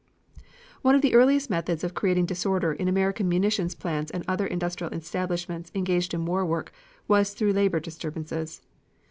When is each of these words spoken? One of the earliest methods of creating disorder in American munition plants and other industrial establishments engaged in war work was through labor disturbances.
One 0.81 0.95
of 0.95 1.03
the 1.03 1.13
earliest 1.13 1.51
methods 1.51 1.83
of 1.83 1.93
creating 1.93 2.25
disorder 2.25 2.73
in 2.73 2.87
American 2.87 3.29
munition 3.29 3.69
plants 3.69 4.09
and 4.09 4.25
other 4.27 4.47
industrial 4.47 4.91
establishments 4.93 5.71
engaged 5.75 6.15
in 6.15 6.25
war 6.25 6.43
work 6.43 6.73
was 7.07 7.35
through 7.35 7.53
labor 7.53 7.79
disturbances. 7.79 8.63